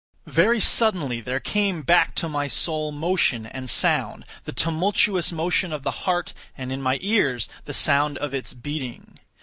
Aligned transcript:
Very 0.25 0.59
suddenly 0.59 1.21
there 1.21 1.39
came 1.39 1.83
back 1.83 2.15
to 2.15 2.27
my 2.27 2.47
soul 2.47 2.91
motion 2.91 3.45
and 3.45 3.69
sound—the 3.69 4.51
tumultuous 4.51 5.31
motion 5.31 5.71
of 5.71 5.83
the 5.83 5.91
heart, 5.91 6.33
and, 6.57 6.71
in 6.71 6.81
my 6.81 6.97
ears, 7.01 7.47
the 7.65 7.73
sound 7.75 8.17
of 8.17 8.33
its 8.33 8.51
beating. 8.55 9.19